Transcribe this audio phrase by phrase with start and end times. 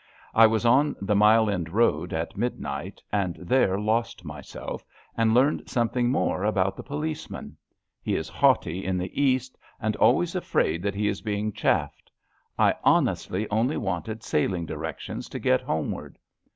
[0.33, 4.83] I was on the Mile End Road at midnight and there lost myself,
[5.15, 7.55] and learned some thing more about the policeman.
[8.01, 12.09] He is haughty in the East and always afraid that he is being chaffed.
[12.57, 16.17] I honestly only wanted sailing directions LETTEES ON LEAVE 225 to get homeward.